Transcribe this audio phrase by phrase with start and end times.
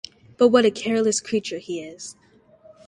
[0.37, 2.15] But what a careless creature he is!